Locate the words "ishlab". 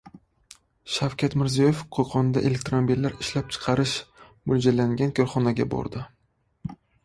3.27-3.53